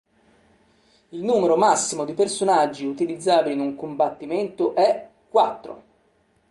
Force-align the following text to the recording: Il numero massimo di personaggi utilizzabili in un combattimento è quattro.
Il 1.09 1.21
numero 1.21 1.55
massimo 1.57 2.05
di 2.05 2.15
personaggi 2.15 2.87
utilizzabili 2.87 3.53
in 3.53 3.59
un 3.59 3.75
combattimento 3.75 4.73
è 4.73 5.07
quattro. 5.29 5.83